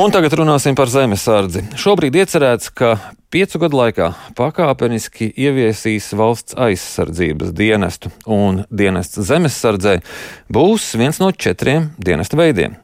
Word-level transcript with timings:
Un 0.00 0.08
tagad 0.08 0.32
runāsim 0.32 0.72
par 0.72 0.88
zemesardzi. 0.88 1.60
Šobrīd 1.76 2.14
iecerēts, 2.16 2.70
ka 2.72 2.94
piecu 3.28 3.58
gadu 3.60 3.76
laikā 3.82 4.06
pakāpeniski 4.38 5.28
ieviesīs 5.28 6.06
valsts 6.16 6.56
aizsardzības 6.56 7.50
dienestu, 7.58 8.08
un 8.24 8.62
dienests 8.72 9.20
zemesardzē 9.28 9.98
būs 10.48 10.88
viens 10.96 11.20
no 11.20 11.28
četriem 11.36 11.90
dienesta 12.00 12.40
veidiem. 12.40 12.78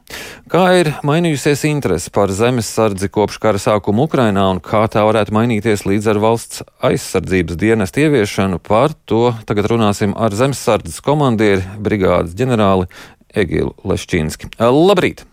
Kā 0.53 0.67
ir 0.83 0.91
mainījusies 1.07 1.65
interese 1.71 2.13
par 2.13 2.29
zemesardzi 2.29 3.09
kopš 3.09 3.41
kara 3.41 3.65
sākuma 3.65 4.05
Ukrainā 4.05 4.45
un 4.53 4.61
kā 4.61 4.85
tā 4.85 5.01
varētu 5.09 5.33
mainīties 5.33 5.87
līdz 5.89 6.13
ar 6.13 6.21
valsts 6.21 6.65
aizsardzības 6.85 7.57
dienestu 7.57 8.05
ieviešanu, 8.05 8.61
par 8.61 8.93
to 9.09 9.31
tagad 9.49 9.73
runāsim 9.73 10.13
ar 10.13 10.37
zemesardzes 10.37 11.01
komandieri 11.01 11.65
brigādes 11.81 12.37
ģenerāli 12.37 12.91
Egilu 13.33 13.73
Leščīnski. 13.81 14.53
Labrīt! 14.61 15.25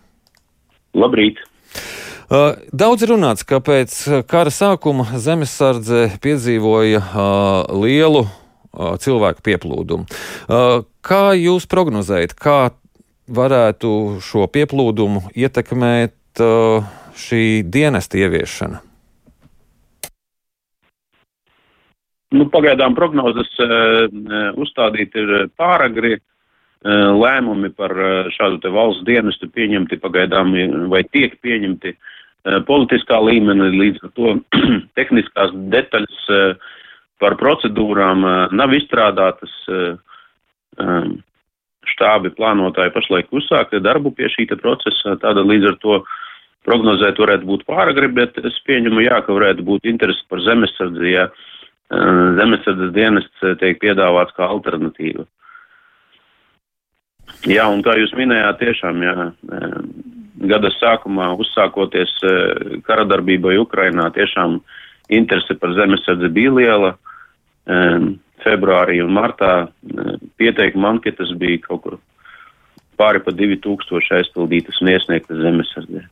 Labrīt! 0.97 1.45
Daudz 2.25 3.05
runāts, 3.05 3.45
ka 3.45 3.59
pēc 3.61 4.25
kara 4.25 4.49
sākuma 4.49 5.05
zemesardze 5.21 6.07
piedzīvoja 6.23 7.03
lielu 7.69 8.25
cilvēku 8.73 9.45
pieplūdumu. 9.45 10.09
Kā 11.05 11.21
jūs 11.37 11.69
prognozējat, 11.69 12.33
kā 12.33 12.73
varētu 13.29 13.91
šo 14.25 14.49
pieplūdumu 14.49 15.29
ietekmēt 15.37 16.41
šī 17.15 17.45
dienesta 17.69 18.19
ieviešana? 18.19 18.81
Nu, 22.35 22.49
pagaidām 22.51 22.97
prognozes 22.97 23.47
uh, 23.63 24.09
uzstādīt 24.59 25.13
ir 25.15 25.29
pāragri. 25.55 26.17
Uh, 26.17 26.31
lēmumi 26.85 27.71
par 27.73 27.93
šādu 28.35 28.69
valsts 28.73 29.05
dienestu 29.07 29.49
pieņemti 29.49 29.97
pagaidām 29.97 30.53
vai 30.91 31.03
tiek 31.03 31.33
pieņemti 31.41 31.95
politiskā 32.45 33.19
līmenī, 33.25 33.71
līdz 33.73 34.03
ar 34.05 34.11
to 34.17 34.33
tehniskās 34.99 35.53
detaļas 35.73 36.25
eh, 36.29 36.73
par 37.21 37.37
procedūrām 37.41 38.25
eh, 38.25 38.35
nav 38.55 38.75
izstrādātas. 38.77 39.53
Štābi 41.85 42.27
plānotāji 42.35 42.91
pašlaik 42.91 43.29
uzsāka 43.31 43.79
darbu 43.79 44.11
pie 44.11 44.27
šī 44.33 44.49
procesa, 44.59 45.13
tāda 45.21 45.45
līdz 45.45 45.69
ar 45.69 45.77
to 45.79 45.99
prognozēt 46.67 47.21
varētu 47.21 47.47
būt 47.47 47.63
pāragri, 47.69 48.09
bet 48.11 48.35
es 48.43 48.57
pieņemu, 48.67 49.05
jā, 49.05 49.21
ka 49.23 49.37
varētu 49.37 49.63
būt 49.63 49.87
interesi 49.87 50.25
par 50.27 50.41
zemesardzi, 50.43 51.13
ja 51.13 51.29
zemesardzes 52.41 52.91
dienests 52.97 53.47
tiek 53.61 53.79
piedāvāts 53.79 54.35
kā 54.35 54.49
alternatīva. 54.49 55.23
Jā, 57.47 57.69
un 57.71 57.85
kā 57.85 57.95
jūs 58.01 58.11
minējāt, 58.19 58.59
tiešām, 58.65 59.05
jā, 59.05 59.15
gada 60.35 60.71
sākumā, 60.75 61.31
uzsākoties 61.39 62.11
e, 62.23 62.33
kara 62.87 63.05
darbībai 63.07 63.55
Ukrainā, 63.61 64.09
tiešām 64.15 64.59
interese 65.13 65.55
par 65.59 65.75
zemesardzi 65.77 66.31
bija 66.33 66.53
liela. 66.55 66.95
Februārī 68.45 68.99
un 69.01 69.13
martā 69.15 69.53
e, 69.65 70.17
pieteikuma 70.37 70.91
anketas 70.93 71.31
bija 71.39 71.63
kaut 71.63 71.81
kur 71.81 71.95
pāri 72.99 73.23
pa 73.25 73.33
2000 73.33 74.19
aizpildītas 74.19 74.77
un 74.83 74.91
iesniegtas 74.93 75.41
zemesardzē. 75.41 76.03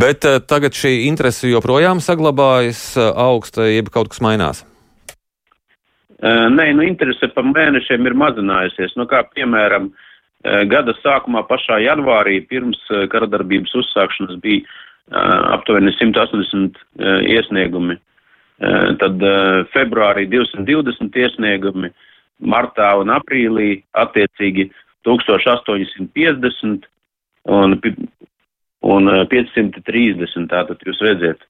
Bet 0.00 0.24
uh, 0.24 0.38
tagad 0.40 0.74
šī 0.74 1.04
interese 1.04 1.50
joprojām 1.50 2.00
saglabājas 2.00 2.94
augsta, 2.98 3.66
jeb 3.68 3.90
kaut 3.92 4.08
kas 4.12 4.22
mainās? 4.24 4.64
Nē, 6.20 6.66
nu 6.76 6.84
interese 6.84 7.28
pa 7.32 7.44
mēnešiem 7.44 8.08
ir 8.08 8.16
mazinājusies. 8.18 8.96
Nu, 8.96 9.06
kā 9.08 9.22
piemēram, 9.34 9.88
uh, 9.88 10.09
Eh, 10.09 10.09
gada 10.42 10.94
sākumā, 11.00 11.42
pašā 11.48 11.80
janvārī, 11.84 12.40
pirms 12.48 12.80
eh, 12.90 13.06
karadarbības 13.12 13.74
uzsākšanas, 13.82 14.38
bija 14.40 14.62
eh, 14.64 14.68
aptuveni 15.56 15.92
180 15.98 16.80
iesniegumi. 17.28 17.98
Tad 19.00 19.22
februārī 19.72 20.26
220 20.28 21.14
iesniegumi, 21.16 21.88
martā 22.44 22.90
un 23.00 23.08
aprīlī 23.08 23.78
attiecīgi 23.96 24.66
1850 25.08 26.84
un, 27.48 27.78
un 28.84 29.08
530. 29.32 30.44
Tātad 30.52 30.84
jūs 30.84 31.00
redziet, 31.06 31.40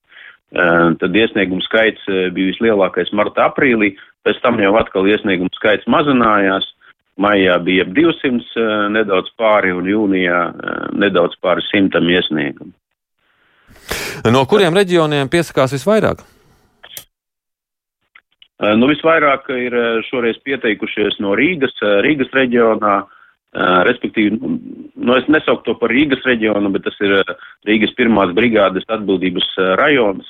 tad 1.02 1.18
iesniegumu 1.18 1.66
skaits 1.66 2.06
bija 2.06 2.52
vislielākais 2.52 3.10
marta 3.10 3.48
aprīlī, 3.50 3.96
pēc 4.22 4.38
tam 4.46 4.62
jau 4.62 4.76
atkal 4.78 5.10
iesniegumu 5.10 5.50
skaits 5.58 5.90
mazinājās. 5.90 6.70
Maijā 7.20 7.58
bija 7.64 7.84
ap 7.84 7.92
200 7.96 8.30
eh, 8.32 8.88
nedaudz 8.96 9.32
pāri 9.38 9.74
un 9.76 9.88
jūnijā 9.88 10.40
eh, 10.50 10.82
nedaudz 11.02 11.36
pāri 11.44 11.64
simtam 11.68 12.08
iesniegumu. 12.08 12.72
No 14.32 14.44
kuriem 14.48 14.76
reģioniem 14.76 15.30
piesakās 15.32 15.74
visvairāk? 15.76 16.24
Eh, 18.60 18.74
nu, 18.76 18.88
visvairāk 18.90 19.48
ir 19.56 19.76
šoreiz 20.08 20.40
pieteikušies 20.46 21.20
no 21.24 21.36
Rīgas, 21.38 21.76
Rīgas 22.06 22.32
reģionā, 22.36 23.00
respektīvi, 23.88 24.36
nu, 24.38 24.48
nu, 24.94 25.14
es 25.18 25.24
nesauktu 25.26 25.72
to 25.72 25.78
par 25.80 25.90
Rīgas 25.90 26.22
reģionu, 26.22 26.70
bet 26.70 26.84
tas 26.86 26.98
ir 27.02 27.16
Rīgas 27.66 27.96
pirmās 27.98 28.30
brigādes 28.36 28.86
atbildības 28.86 29.48
rajons. 29.80 30.28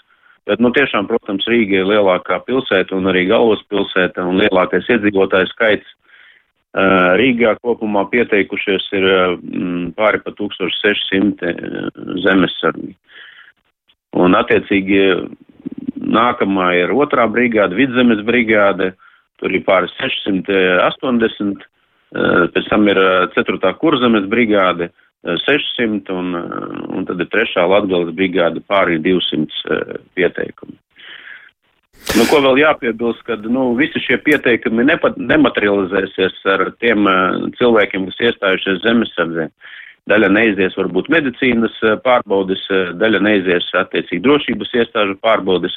Bet, 0.49 0.63
nu, 0.65 0.71
tiešām, 0.73 1.05
protams, 1.07 1.45
Rīga 1.51 1.83
ir 1.83 1.91
lielākā 1.91 2.41
pilsēta 2.47 2.97
un 2.97 3.11
arī 3.13 3.27
galvaspilsēta 3.29 4.25
un 4.25 4.41
lielākais 4.41 4.89
iedzīvotāju 4.89 5.51
skaits 5.53 5.93
Rīgā 6.71 7.57
kopumā 7.65 8.05
pieteikušies 8.13 8.85
ir 8.95 9.07
pāri 9.99 10.21
pa 10.23 10.31
1600 10.39 11.51
zemesargi. 12.23 12.95
Un 14.15 14.37
attiecīgi 14.39 15.01
nākamā 15.99 16.71
ir 16.79 16.95
otrā 16.95 17.27
brigāde, 17.31 17.75
vidzemes 17.79 18.23
brigāde, 18.27 18.93
tur 19.43 19.51
ir 19.51 19.65
pāri 19.67 19.91
680, 19.99 21.67
pēc 22.55 22.71
tam 22.71 22.89
ir 22.91 23.01
ceturtā 23.35 23.75
kurzemes 23.79 24.27
brigāde 24.31 24.91
600 25.27 26.15
un, 26.15 26.35
un 26.95 27.07
tad 27.07 27.21
ir 27.21 27.29
trešā 27.35 27.67
Latgales 27.67 28.15
brigāde 28.15 28.63
pāri 28.71 28.99
200 29.03 29.99
pieteikumi. 30.15 30.79
Nu, 32.19 32.25
ko 32.27 32.41
vēl 32.43 32.59
jāpiebilst, 32.59 33.23
ka 33.27 33.37
nu, 33.45 33.69
visi 33.79 34.01
šie 34.03 34.17
pieteikumi 34.25 34.83
nepat, 34.89 35.15
nematerializēsies 35.31 36.41
ar 36.51 36.65
tiem 36.83 37.07
uh, 37.07 37.45
cilvēkiem, 37.59 38.09
kas 38.11 38.25
iestājušies 38.27 38.81
zemesardzē. 38.83 39.47
Daļa 40.11 40.31
neizies 40.35 40.75
varbūt 40.79 41.11
medicīnas 41.13 41.77
uh, 41.85 41.95
pārbaudes, 42.03 42.65
uh, 42.73 42.91
daļa 42.99 43.23
neizies 43.23 43.69
attiecīgi 43.79 44.25
drošības 44.27 44.75
iestāžu 44.83 45.17
pārbaudes, 45.23 45.77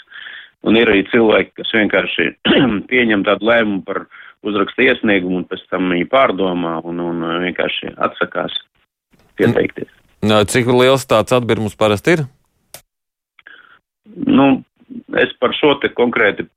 un 0.65 0.79
ir 0.79 0.89
arī 0.89 1.05
cilvēki, 1.13 1.53
kas 1.61 1.75
vienkārši 1.77 2.27
pieņem 2.91 3.27
tādu 3.29 3.51
lēmumu 3.51 3.83
par 3.85 4.03
uzraksta 4.43 4.89
iesniegumu 4.89 5.43
un 5.43 5.47
pēc 5.53 5.63
tam 5.69 5.93
viņi 5.93 6.09
pārdomā 6.09 6.79
un, 6.81 7.03
un 7.13 7.23
vienkārši 7.45 7.93
atsakās 8.09 8.57
pieteikties. 9.37 9.91
Cik 10.23 10.69
liels 10.73 11.05
tāds 11.05 11.35
atbirums 11.35 11.77
parasti 11.77 12.17
ir? 12.17 12.27
Nu, 14.13 14.63
es 15.21 15.33
par 15.39 15.55
šo 15.57 15.75
te 15.81 15.91
konkrēti 15.93 16.47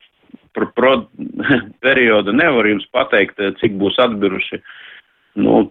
par 0.57 0.71
pro, 0.77 0.93
periodu 1.85 2.33
nevaru 2.33 2.75
jums 2.75 2.87
pateikt, 2.93 3.41
cik 3.61 3.77
būs 3.81 3.99
atbiruši. 4.03 4.61
Nu, 5.43 5.67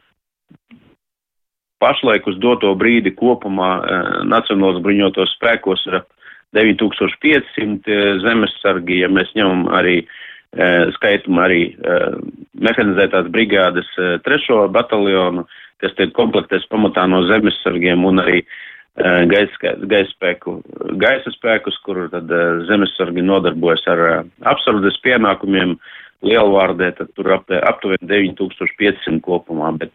pašlaik 1.82 2.28
uz 2.30 2.38
doto 2.42 2.74
brīdi 2.78 3.16
kopumā 3.18 3.72
eh, 3.80 4.12
Nacionālos 4.30 4.84
bruņotos 4.86 5.34
spēkos 5.40 5.88
ir 5.90 6.04
9500 6.56 7.90
eh, 7.90 8.06
zemesargi, 8.24 9.02
ja 9.02 9.10
mēs 9.12 9.34
ņemam 9.38 9.68
arī 9.76 9.98
eh, 10.04 10.86
skaitam 11.00 11.42
arī 11.42 11.64
eh, 11.74 12.08
mehanizētās 12.68 13.32
brigādes 13.34 13.90
eh, 13.98 14.16
trešo 14.26 14.68
bataljonu, 14.74 15.48
kas 15.82 15.98
tiek 15.98 16.14
komplektēts 16.16 16.70
pamatā 16.72 17.10
no 17.10 17.26
zemesargiem 17.28 18.06
un 18.08 18.24
arī 18.24 18.46
Eh, 18.46 18.65
gaisa, 18.96 19.74
gaisa 19.84 20.12
spēku, 20.14 20.60
gaisa 21.02 21.32
spēkus, 21.34 21.78
kur 21.84 22.06
tad 22.12 22.32
eh, 22.32 22.46
zemesargi 22.70 23.24
nodarbojas 23.26 23.84
ar 23.92 24.04
eh, 24.08 24.22
apsardzes 24.48 25.02
pienākumiem 25.04 25.76
lielvārdē, 26.26 26.94
tad 26.98 27.12
tur 27.16 27.34
ap, 27.36 27.52
aptuveni 27.52 28.08
9500 28.08 29.20
kopumā, 29.26 29.74
bet, 29.78 29.92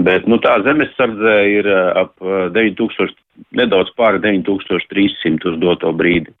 bet 0.00 0.26
nu, 0.26 0.40
tā 0.42 0.56
zemesardze 0.64 1.36
ir 1.52 1.68
ap 1.76 2.16
9000, 2.56 3.14
nedaudz 3.52 3.92
pāri 4.00 4.22
9300 4.24 5.52
uz 5.52 5.60
doto 5.60 5.92
brīdi. 5.92 6.32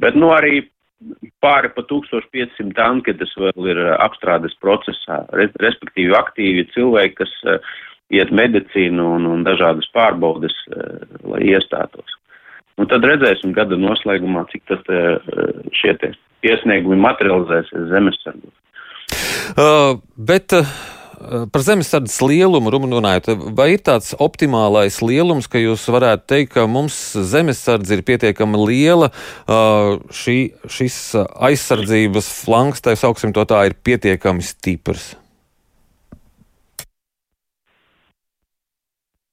Bet 0.00 0.14
nu 0.14 0.30
arī 0.30 0.62
pāri 1.44 1.68
pa 1.74 1.82
1500 1.90 2.80
anketas 2.86 3.34
vēl 3.36 3.68
ir 3.72 3.82
apstrādes 3.98 4.54
procesā, 4.62 5.24
respektīvi 5.34 6.14
aktīvi 6.16 6.68
cilvēki, 6.72 7.18
kas 7.18 7.34
iet 8.14 8.30
medicīnu 8.34 9.06
un, 9.16 9.26
un 9.30 9.44
dažādas 9.46 9.88
pārbaudes, 9.94 10.54
eh, 10.70 11.06
lai 11.26 11.42
iestātos. 11.50 12.18
Un 12.76 12.90
tad 12.90 13.06
redzēsim 13.08 13.54
gada 13.56 13.78
noslēgumā, 13.80 14.44
cik 14.52 14.66
tas 14.70 14.82
eh, 14.92 15.16
šie 15.74 15.96
iesniegumi 16.46 16.98
materializēsies 17.02 17.88
zemesargos. 17.90 18.52
Uh, 19.56 19.96
bet 20.18 20.52
uh, 20.52 20.68
par 21.50 21.64
zemesardzes 21.64 22.18
lielumu 22.20 22.70
runājot, 22.74 23.30
vai 23.56 23.70
ir 23.74 23.82
tāds 23.86 24.12
optimālais 24.22 25.00
lielums, 25.00 25.48
ka 25.50 25.62
jūs 25.62 25.86
varētu 25.90 26.26
teikt, 26.28 26.52
ka 26.54 26.66
mums 26.70 26.98
zemesardze 27.16 27.96
ir 27.96 28.04
pietiekami 28.06 28.60
liela, 28.60 29.10
šī, 29.46 30.38
šis 30.68 30.98
aizsardzības 31.48 32.30
flanks, 32.44 32.84
tā 32.84 32.96
sauksim 32.98 33.32
to 33.36 33.46
tā, 33.48 33.64
ir 33.70 33.78
pietiekami 33.86 34.44
stiprs? 34.44 35.14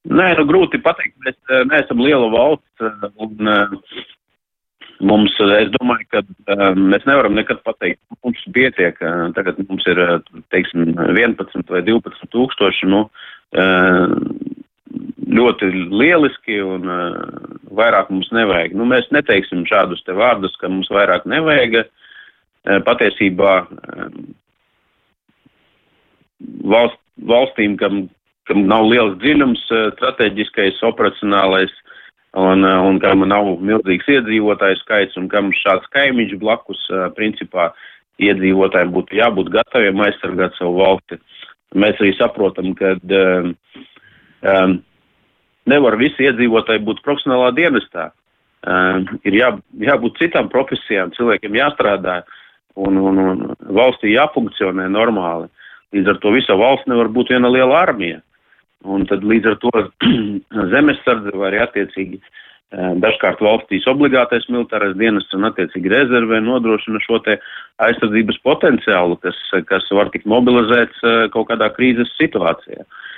Nē, 0.03 0.33
nu, 0.35 0.43
grūti 0.49 0.81
pateikt. 0.83 1.15
Mēs 1.23 1.37
neesam 1.71 2.03
liela 2.03 2.27
valsts. 2.33 2.89
Un, 3.23 3.55
Mums, 5.03 5.33
es 5.57 5.71
domāju, 5.73 6.05
ka 6.13 6.21
mēs 6.77 7.03
nevaram 7.09 7.33
nekad 7.35 7.59
pateikt, 7.65 7.99
mums 8.23 8.39
pietiek. 8.55 8.99
Tagad 9.35 9.57
mums 9.67 9.83
ir, 9.89 9.99
teiksim, 10.53 10.93
11 10.95 11.65
vai 11.73 11.81
12 11.83 12.29
tūkstoši, 12.31 12.87
nu, 12.87 13.01
ļoti 15.33 15.71
lieliski 15.91 16.59
un 16.63 16.87
vairāk 17.73 18.13
mums 18.13 18.29
nevajag. 18.35 18.77
Nu, 18.77 18.87
mēs 18.89 19.09
neteiksim 19.15 19.65
šādus 19.67 20.05
te 20.05 20.15
vārdus, 20.15 20.55
ka 20.61 20.71
mums 20.71 20.91
vairāk 20.93 21.27
nevajag. 21.29 21.81
Patiesībā 22.87 23.53
valst, 26.63 26.99
valstīm, 27.27 27.75
kam, 27.81 28.05
kam 28.49 28.65
nav 28.67 28.89
liels 28.91 29.17
dziļums, 29.21 29.63
strateģiskais, 29.97 30.81
operacionālais, 30.87 31.73
un, 32.39 32.65
uh, 32.65 32.81
un 32.87 32.99
kam 33.03 33.25
nav 33.29 33.53
milzīgs 33.63 34.09
iedzīvotāju 34.17 34.79
skaits 34.81 35.19
un 35.21 35.29
kam 35.31 35.51
šāds 35.63 35.89
kaimiņš 35.95 36.37
blakus, 36.41 36.81
uh, 36.91 37.09
principā, 37.17 37.71
iedzīvotājiem 38.21 38.91
būtu 38.93 39.17
jābūt 39.17 39.51
gataviem 39.53 40.01
aizsargāt 40.05 40.57
savu 40.59 40.77
valsti. 40.81 41.17
Mēs 41.73 41.97
arī 42.01 42.11
saprotam, 42.17 42.73
ka 42.77 42.93
um, 43.01 43.53
um, 44.45 44.75
nevar 45.69 45.97
visi 45.97 46.27
iedzīvotāji 46.27 46.83
būt 46.85 47.01
profesionālā 47.05 47.49
dienestā. 47.57 48.11
Um, 48.63 49.07
ir 49.27 49.35
jā, 49.35 49.49
jābūt 49.81 50.21
citām 50.21 50.51
profesijām, 50.51 51.11
cilvēkiem 51.17 51.57
jāstrādā 51.57 52.21
un, 52.79 52.97
un, 52.97 53.17
un 53.19 53.41
valstī 53.75 54.13
jāfunkcionē 54.13 54.85
normāli. 54.93 55.49
Līdz 55.93 56.13
ar 56.13 56.21
to 56.21 56.31
visa 56.33 56.55
valsts 56.57 56.89
nevar 56.89 57.09
būt 57.13 57.33
viena 57.33 57.51
liela 57.51 57.81
armija. 57.81 58.21
Un 58.83 59.05
tad 59.07 59.23
līdz 59.23 59.53
ar 59.53 59.59
to 59.63 59.71
zemesardze 60.73 61.35
vai 61.39 61.51
arī 61.51 61.61
attiecīgi 61.63 62.19
eh, 62.19 62.91
dažkārt 63.03 63.43
valstīs 63.43 63.87
obligātais 63.91 64.49
militārais 64.51 64.97
dienests 64.99 65.35
un 65.37 65.47
attiecīgi 65.49 65.93
rezervē 65.93 66.41
nodrošina 66.43 66.99
šo 67.05 67.21
te 67.23 67.37
aizsardzības 67.83 68.41
potenciālu, 68.43 69.17
kas, 69.23 69.39
kas 69.69 69.87
var 69.95 70.11
tikt 70.13 70.27
mobilizēts 70.29 71.07
eh, 71.07 71.25
kaut 71.35 71.51
kādā 71.53 71.71
krīzes 71.77 72.11
situācijā. 72.19 72.83
Uh, 72.83 73.12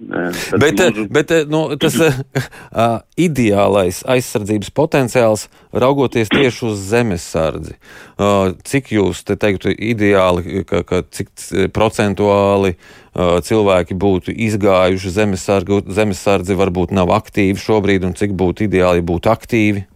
bet 0.00 0.80
mūžu... 0.80 1.04
bet 1.12 1.32
nu, 1.50 1.60
tas 1.80 1.96
uh, 2.00 3.02
ideālais 3.20 4.02
aizsardzības 4.08 4.72
potenciāls, 4.74 5.46
raugoties 5.72 6.32
tieši 6.32 6.64
uz 6.70 6.80
zemesardzi, 6.90 7.76
uh, 7.76 8.52
cik 8.66 8.92
jūs 8.96 9.22
te 9.28 9.36
teiktu 9.36 9.72
ideāli, 9.72 10.64
ka, 10.68 10.82
ka 10.88 11.02
cik 11.12 11.30
procentuāli 11.76 12.74
uh, 12.74 13.38
cilvēki 13.44 13.96
būtu 13.98 14.34
izgājuši 14.48 15.14
zemesardzi, 15.20 15.82
zemesardzi 15.92 16.58
varbūt 16.58 16.94
nav 16.96 17.12
aktīvi 17.14 17.60
šobrīd, 17.60 18.08
un 18.08 18.16
cik 18.18 18.34
būtu 18.38 18.68
ideāli 18.68 19.04
būt 19.04 19.30
aktīvi? 19.32 19.86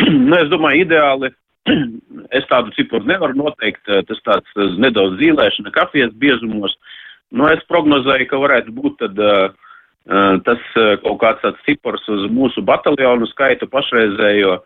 Nu, 0.30 0.36
es 0.38 0.48
domāju, 0.48 0.86
ideāli 0.86 1.28
es 2.38 2.46
tādu 2.48 2.72
ciparu 2.76 3.04
nevaru 3.08 3.36
noteikt. 3.36 3.82
Tas 4.08 4.22
tāds 4.24 4.78
nedaudz 4.80 5.18
zīlēšana 5.20 5.72
kafijas 5.74 6.14
biezumos. 6.22 6.72
Uh, 6.72 6.89
Nu, 7.30 7.46
es 7.50 7.62
prognozēju, 7.70 8.26
ka 8.30 8.40
varētu 8.42 8.74
būt 8.74 8.96
tad, 9.02 9.20
uh, 9.22 10.38
tas 10.46 10.62
uh, 10.80 10.96
kaut 11.04 11.20
kāds 11.22 11.44
tāds 11.44 11.66
cipars 11.66 12.06
uz 12.10 12.26
mūsu 12.34 12.64
bataljonu 12.66 13.28
skaitu 13.30 13.68
pašreizējo. 13.70 14.56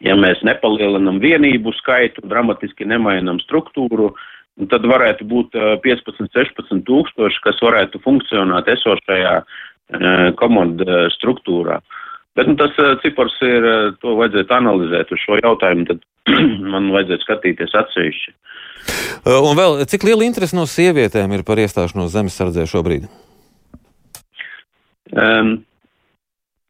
Ja 0.00 0.14
mēs 0.16 0.40
nepalielinam 0.46 1.18
vienību 1.20 1.74
skaitu, 1.76 2.22
dramatiski 2.24 2.86
nemainam 2.88 3.40
struktūru, 3.42 4.14
tad 4.70 4.86
varētu 4.86 5.26
būt 5.28 5.58
uh, 5.58 5.74
15, 5.82 6.30
16 6.38 6.86
tūkstoši, 6.86 7.42
kas 7.44 7.58
varētu 7.66 8.00
funkcionēt 8.06 8.70
esošajā 8.76 9.34
uh, 9.42 10.30
komandu 10.38 10.86
struktūrā. 11.18 11.80
Bet 12.38 12.46
nu, 12.46 12.54
tas 12.58 12.76
uh, 12.78 12.92
cipars 13.02 13.34
ir, 13.42 13.64
uh, 13.66 13.94
to 14.02 14.14
vajadzētu 14.18 14.54
analizēt 14.54 15.10
uz 15.10 15.22
šo 15.24 15.38
jautājumu, 15.40 15.88
tad 15.88 16.04
man 16.74 16.92
vajadzētu 16.94 17.26
skatīties 17.26 17.74
atsevišķi. 17.80 18.34
Uh, 19.26 19.40
un 19.42 19.58
vēl, 19.58 19.80
cik 19.90 20.06
liela 20.06 20.26
interese 20.28 20.56
no 20.56 20.66
sievietēm 20.70 21.34
ir 21.34 21.42
par 21.48 21.58
iestāšanos 21.60 22.14
zemesardzē 22.14 22.68
šobrīd? 22.70 23.08
Um, 25.10 25.50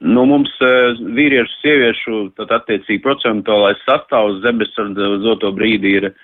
nu, 0.00 0.24
mums 0.30 0.54
uh, 0.64 0.96
vīriešu, 0.96 1.58
sieviešu, 1.60 2.22
tad 2.40 2.56
attiecīgi 2.56 3.02
procentuālais 3.04 3.84
sastāvs 3.84 4.40
zemesardzē 4.46 5.12
uz 5.18 5.22
doto 5.28 5.52
brīdi 5.52 5.92
ir 6.00 6.08
uh, 6.08 6.16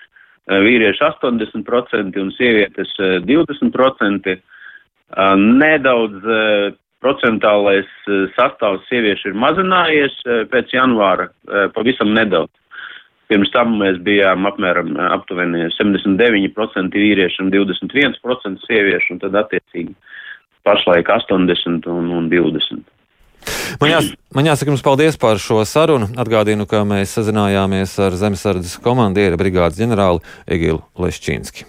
vīrieši 0.65 1.05
80% 1.11 2.17
un 2.23 2.33
sievietes 2.39 2.97
uh, 2.97 3.19
20%. 3.21 4.35
Uh, 5.07 5.37
nedaudz 5.37 6.25
uh, 6.25 6.73
procentuālais 7.03 7.89
uh, 8.07 8.25
sastāvs 8.37 8.85
sieviešu 8.89 9.31
ir 9.31 9.39
mazinājies 9.39 10.15
uh, 10.25 10.43
pēc 10.51 10.73
janvāra, 10.75 11.29
uh, 11.29 11.67
pavisam 11.75 12.13
nedaudz. 12.17 12.53
Pirms 13.27 13.51
tam 13.51 13.73
mēs 13.81 13.97
bijām 14.05 14.47
apmēram 14.47 14.93
aptuveni 15.11 15.65
79% 15.75 16.95
vīrieši 16.95 17.41
un 17.43 17.49
21% 17.51 18.63
sieviešu, 18.69 19.17
un 19.17 19.23
tad 19.23 19.35
attiecīgi 19.35 19.91
pašlaik 20.67 21.11
80 21.11 21.89
un, 21.91 22.13
un 22.21 22.29
20. 22.31 22.85
Man, 23.81 23.91
jās, 23.91 24.11
man 24.35 24.47
jāsaka 24.49 24.71
jums 24.71 24.83
paldies 24.83 25.19
par 25.19 25.39
šo 25.43 25.61
sarunu. 25.67 26.09
Atgādinu, 26.19 26.67
ka 26.69 26.83
mēs 26.87 27.15
sazinājāmies 27.19 27.95
ar 28.03 28.15
zemesardzes 28.19 28.79
komandieru 28.83 29.39
brigādes 29.39 29.79
ģenerāli 29.79 30.23
Egilu 30.57 30.83
Leščīnski. 30.99 31.67